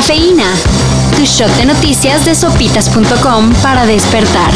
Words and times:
Cafeína. 0.00 0.46
Tu 1.14 1.26
shot 1.26 1.50
de 1.58 1.66
noticias 1.66 2.24
de 2.24 2.34
sopitas.com 2.34 3.52
para 3.62 3.84
despertar. 3.84 4.50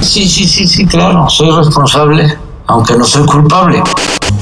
Sí, 0.00 0.28
sí, 0.28 0.46
sí, 0.46 0.68
sí, 0.68 0.86
claro. 0.86 1.28
Soy 1.28 1.50
responsable, 1.50 2.38
aunque 2.68 2.94
no 2.96 3.04
soy 3.04 3.26
culpable. 3.26 3.82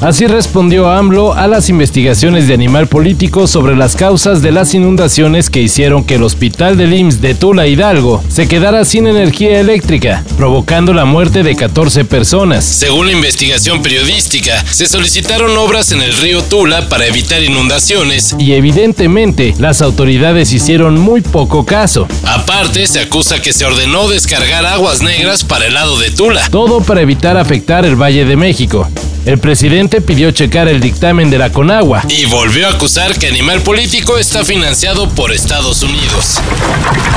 Así 0.01 0.27
respondió 0.27 0.91
AMLO 0.91 1.33
a 1.33 1.47
las 1.47 1.71
investigaciones 1.71 2.47
de 2.47 2.55
Animal 2.55 2.87
Político 2.87 3.47
sobre 3.47 3.75
las 3.75 3.97
causas 3.97 4.43
de 4.43 4.53
las 4.53 4.75
inundaciones 4.75 5.49
que 5.49 5.63
hicieron 5.63 6.05
que 6.05 6.17
el 6.17 6.23
hospital 6.23 6.77
del 6.77 6.95
IMSS 6.95 7.21
de 7.21 7.35
Tula 7.35 7.67
Hidalgo 7.67 8.23
se 8.29 8.47
quedara 8.47 8.85
sin 8.85 9.07
energía 9.07 9.59
eléctrica, 9.59 10.23
provocando 10.37 10.93
la 10.93 11.07
muerte 11.07 11.43
de 11.43 11.57
14 11.57 12.05
personas. 12.05 12.65
Según 12.65 13.07
la 13.07 13.13
investigación 13.13 13.83
periodística, 13.83 14.63
se 14.71 14.87
solicitaron 14.87 15.57
obras 15.57 15.91
en 15.93 16.03
el 16.03 16.13
río 16.19 16.43
Tula 16.43 16.89
para 16.89 17.07
evitar 17.07 17.43
inundaciones 17.43 18.37
y 18.39 18.53
evidentemente 18.53 19.55
las 19.59 19.81
autoridades 19.81 20.53
hicieron 20.53 21.01
muy 21.01 21.23
poco 21.23 21.65
caso. 21.65 22.07
Aparte, 22.25 22.87
se 22.87 23.01
acusa 23.01 23.41
que 23.41 23.53
se 23.53 23.65
ordenó 23.65 24.09
descargar 24.09 24.67
aguas 24.67 25.03
negras 25.03 25.43
para 25.43 25.67
el 25.67 25.75
lado 25.75 25.99
de 25.99 26.11
Tula. 26.11 26.49
Todo 26.51 26.81
para 26.81 27.01
evitar 27.01 27.37
afectar 27.37 27.85
el 27.85 27.97
Valle 27.97 28.25
de 28.25 28.37
México. 28.37 28.89
El 29.27 29.39
presidente 29.39 30.01
pidió 30.01 30.31
checar 30.31 30.69
el 30.69 30.79
dictamen 30.79 31.31
de 31.31 31.39
la 31.39 31.51
Conagua 31.51 32.05
y 32.09 32.27
volvió 32.27 32.69
a 32.69 32.71
acusar 32.71 33.19
que 33.19 33.27
Animal 33.27 33.61
Político 33.61 34.19
está 34.19 34.45
financiado 34.45 35.09
por 35.09 35.33
Estados 35.33 35.83
Unidos. 35.83 36.41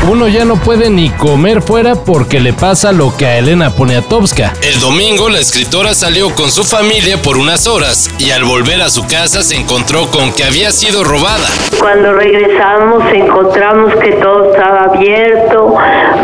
Uno 0.10 0.28
ya 0.28 0.44
no 0.44 0.56
puede 0.56 0.90
ni 0.90 1.12
comer 1.12 1.62
fuera 1.62 1.94
porque 1.94 2.40
le 2.40 2.52
pasa 2.52 2.92
lo 2.94 3.16
que 3.16 3.28
a 3.28 3.38
Elena 3.38 3.76
Poniatowska. 3.76 4.54
El 4.64 4.80
domingo 4.80 5.30
la 5.30 5.40
escritora 5.40 5.94
salió 5.94 6.34
con 6.34 6.50
su 6.50 6.64
familia 6.64 7.22
por 7.22 7.38
unas 7.38 7.68
horas 7.68 8.10
y 8.18 8.32
al 8.32 8.44
volver 8.44 8.82
a 8.82 8.90
su 8.90 9.06
casa 9.06 9.44
se 9.44 9.58
encontró 9.58 10.10
con 10.10 10.34
que 10.34 10.44
había 10.44 10.72
sido 10.72 11.04
robada. 11.04 11.48
Cuando 11.78 12.14
regresamos 12.14 13.04
encontramos 13.14 13.94
que 14.02 14.14
todo 14.14 14.52
estaba 14.52 14.86
abierto, 14.86 15.76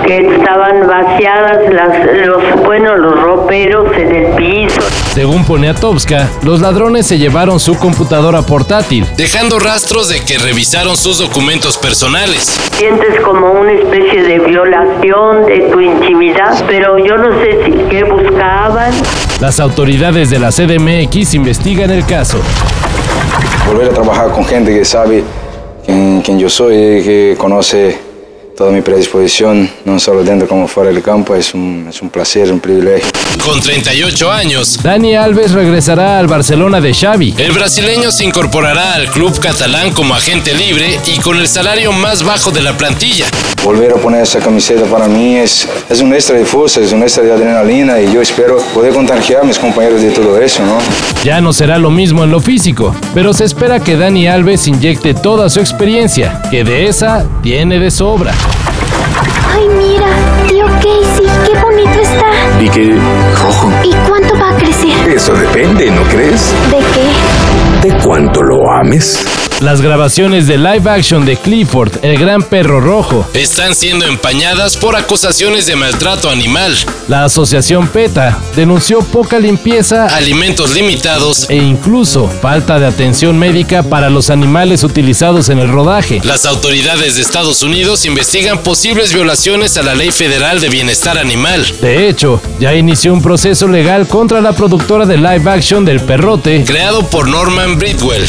que 0.03 0.17
estaban 0.17 0.87
vaciadas 0.87 1.71
las, 1.71 2.25
los, 2.25 2.65
bueno, 2.65 2.97
los 2.97 3.21
roperos 3.21 3.95
en 3.95 4.15
el 4.15 4.35
piso. 4.35 4.64
Según 5.13 5.45
Poniatowska, 5.45 6.29
los 6.43 6.61
ladrones 6.61 7.07
se 7.07 7.17
llevaron 7.17 7.59
su 7.59 7.75
computadora 7.75 8.41
portátil, 8.41 9.05
dejando 9.15 9.59
rastros 9.59 10.09
de 10.09 10.19
que 10.21 10.37
revisaron 10.37 10.97
sus 10.97 11.19
documentos 11.19 11.77
personales. 11.77 12.59
Sientes 12.77 13.21
como 13.21 13.51
una 13.51 13.71
especie 13.71 14.23
de 14.23 14.39
violación 14.39 15.45
de 15.45 15.69
tu 15.71 15.79
intimidad, 15.79 16.63
pero 16.67 16.97
yo 16.97 17.17
no 17.17 17.39
sé 17.41 17.63
si 17.65 17.71
qué 17.89 18.03
buscaban. 18.03 18.91
Las 19.39 19.59
autoridades 19.59 20.29
de 20.29 20.39
la 20.39 20.51
CDMX 20.51 21.33
investigan 21.33 21.91
el 21.91 22.05
caso. 22.05 22.39
Volver 23.67 23.89
a 23.89 23.93
trabajar 23.93 24.31
con 24.31 24.45
gente 24.45 24.73
que 24.73 24.85
sabe 24.85 25.23
quién, 25.85 26.21
quién 26.21 26.39
yo 26.39 26.49
soy, 26.49 26.75
que 27.03 27.35
conoce 27.37 28.14
toda 28.55 28.71
mi 28.71 28.81
predisposición, 28.81 29.69
no 29.83 29.99
solo 29.99 30.23
dentro 30.23 30.47
como 30.47 30.67
fuera 30.67 30.89
del 30.89 31.03
campo, 31.03 31.35
es 31.35 31.53
un, 31.53 31.87
es 31.89 32.01
un 32.01 32.09
placer, 32.09 32.51
un 32.51 32.59
privilegio. 32.59 33.07
Con 33.43 33.59
38 33.59 34.31
años, 34.31 34.79
Dani 34.81 35.15
Alves 35.15 35.51
regresará 35.51 36.17
al 36.17 36.27
Barcelona 36.27 36.79
de 36.79 36.93
Xavi. 36.93 37.35
El 37.37 37.51
brasileño 37.51 38.11
se 38.11 38.23
incorporará 38.23 38.93
al 38.93 39.07
club 39.09 39.37
catalán 39.39 39.91
como 39.91 40.15
agente 40.15 40.53
libre 40.53 40.99
y 41.05 41.19
con 41.19 41.37
el 41.37 41.47
salario 41.47 41.91
más 41.91 42.23
bajo 42.23 42.49
de 42.51 42.61
la 42.61 42.77
plantilla. 42.77 43.25
Volver 43.63 43.91
a 43.91 43.95
poner 43.95 44.21
esa 44.21 44.39
camiseta 44.39 44.85
para 44.85 45.07
mí 45.07 45.35
es, 45.35 45.67
es 45.89 46.01
un 46.01 46.13
extra 46.13 46.37
de 46.37 46.45
fuerza, 46.45 46.79
es 46.79 46.93
un 46.93 47.01
extra 47.01 47.23
de 47.23 47.33
adrenalina 47.33 47.99
y 47.99 48.13
yo 48.13 48.21
espero 48.21 48.57
poder 48.73 48.93
contagiar 48.93 49.41
a 49.41 49.43
mis 49.43 49.59
compañeros 49.59 50.01
de 50.01 50.11
todo 50.11 50.39
eso, 50.39 50.63
¿no? 50.65 50.77
Ya 51.23 51.41
no 51.41 51.51
será 51.51 51.77
lo 51.77 51.91
mismo 51.91 52.23
en 52.23 52.31
lo 52.31 52.39
físico, 52.39 52.95
pero 53.13 53.33
se 53.33 53.43
espera 53.43 53.79
que 53.79 53.97
Dani 53.97 54.27
Alves 54.27 54.67
inyecte 54.67 55.13
toda 55.13 55.49
su 55.49 55.59
experiencia, 55.59 56.41
que 56.49 56.63
de 56.63 56.87
esa 56.87 57.25
tiene 57.43 57.79
de 57.79 57.91
sobra. 57.91 58.33
Ay, 59.55 59.67
mira, 59.77 60.07
tío 60.47 60.65
Casey, 60.65 61.27
qué 61.45 61.59
bonito 61.61 61.99
está. 62.01 62.61
¿Y 62.61 62.69
qué? 62.69 62.97
Rojo. 63.41 63.71
¿Y 63.83 63.93
cuánto 64.07 64.37
va 64.37 64.49
a 64.49 64.55
crecer? 64.57 65.09
Eso 65.09 65.33
depende, 65.33 65.89
¿no 65.91 66.01
crees? 66.03 66.53
¿De 66.69 66.77
qué? 66.77 67.87
De 67.87 68.03
cuánto 68.03 68.41
lo 68.41 68.69
ames. 68.71 69.34
Las 69.65 69.81
grabaciones 69.81 70.45
de 70.45 70.59
live 70.59 70.87
action 70.87 71.25
de 71.25 71.37
Clifford, 71.37 71.93
el 72.03 72.19
gran 72.19 72.43
perro 72.43 72.79
rojo, 72.79 73.27
están 73.33 73.73
siendo 73.73 74.05
empañadas 74.05 74.77
por 74.77 74.95
acusaciones 74.95 75.65
de 75.65 75.75
maltrato 75.75 76.29
animal. 76.29 76.77
La 77.07 77.23
asociación 77.23 77.87
PETA 77.87 78.37
denunció 78.55 78.99
poca 78.99 79.39
limpieza, 79.39 80.05
alimentos 80.05 80.75
limitados 80.75 81.49
e 81.49 81.55
incluso 81.55 82.27
falta 82.27 82.77
de 82.77 82.85
atención 82.85 83.39
médica 83.39 83.81
para 83.81 84.11
los 84.11 84.29
animales 84.29 84.83
utilizados 84.83 85.49
en 85.49 85.57
el 85.57 85.67
rodaje. 85.67 86.21
Las 86.23 86.45
autoridades 86.45 87.15
de 87.15 87.23
Estados 87.23 87.63
Unidos 87.63 88.05
investigan 88.05 88.59
posibles 88.59 89.13
violaciones 89.13 89.77
a 89.77 89.81
la 89.81 89.95
Ley 89.95 90.11
Federal 90.11 90.61
de 90.61 90.69
Bienestar 90.69 91.17
Animal. 91.17 91.65
De 91.81 92.07
hecho, 92.07 92.39
ya 92.59 92.75
inició 92.75 93.11
un 93.13 93.23
proceso 93.23 93.67
legal 93.67 94.07
contra 94.07 94.41
la 94.41 94.53
productora 94.53 95.07
de 95.07 95.17
live 95.17 95.49
action 95.49 95.83
del 95.83 96.01
perrote, 96.01 96.63
creado 96.65 97.01
por 97.09 97.27
Norman 97.27 97.79
Bridwell. 97.79 98.27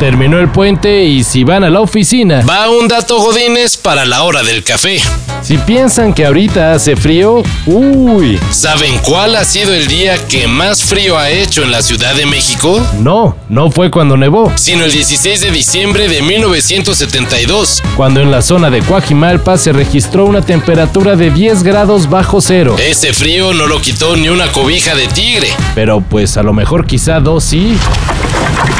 Terminó 0.00 0.38
el 0.38 0.48
puente 0.48 1.04
y 1.04 1.24
si 1.24 1.44
van 1.44 1.62
a 1.62 1.68
la 1.68 1.82
oficina, 1.82 2.42
va 2.48 2.70
un 2.70 2.88
dato 2.88 3.18
godines 3.18 3.76
para 3.76 4.06
la 4.06 4.22
hora 4.22 4.42
del 4.42 4.64
café. 4.64 4.98
Si 5.42 5.58
piensan 5.58 6.14
que 6.14 6.24
ahorita 6.24 6.72
hace 6.72 6.96
frío, 6.96 7.42
uy. 7.66 8.40
¿Saben 8.50 8.96
cuál 8.98 9.36
ha 9.36 9.44
sido 9.44 9.74
el 9.74 9.88
día 9.88 10.16
que 10.26 10.48
más 10.48 10.84
frío 10.84 11.18
ha 11.18 11.28
hecho 11.28 11.62
en 11.62 11.70
la 11.70 11.82
Ciudad 11.82 12.14
de 12.14 12.24
México? 12.24 12.80
No, 12.98 13.36
no 13.50 13.70
fue 13.70 13.90
cuando 13.90 14.16
nevó, 14.16 14.50
sino 14.56 14.84
el 14.84 14.92
16 14.92 15.40
de 15.42 15.50
diciembre 15.50 16.08
de 16.08 16.22
1972, 16.22 17.82
cuando 17.94 18.20
en 18.22 18.30
la 18.30 18.40
zona 18.40 18.70
de 18.70 18.80
Coajimalpa 18.80 19.58
se 19.58 19.72
registró 19.72 20.24
una 20.24 20.40
temperatura 20.40 21.14
de 21.14 21.30
10 21.30 21.62
grados 21.62 22.08
bajo 22.08 22.40
cero. 22.40 22.76
Ese 22.78 23.12
frío 23.12 23.52
no 23.52 23.66
lo 23.66 23.82
quitó 23.82 24.16
ni 24.16 24.30
una 24.30 24.50
cobija 24.50 24.94
de 24.94 25.08
tigre, 25.08 25.48
pero 25.74 26.00
pues 26.00 26.38
a 26.38 26.42
lo 26.42 26.54
mejor 26.54 26.86
quizá 26.86 27.20
dos 27.20 27.44
sí. 27.44 27.76